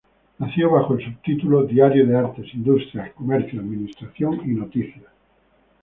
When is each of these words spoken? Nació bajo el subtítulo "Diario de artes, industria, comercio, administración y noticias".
Nació 0.39 0.71
bajo 0.71 0.95
el 0.95 1.05
subtítulo 1.05 1.61
"Diario 1.67 2.07
de 2.07 2.17
artes, 2.17 2.51
industria, 2.55 3.11
comercio, 3.13 3.59
administración 3.61 4.41
y 4.45 4.55
noticias". 4.55 5.05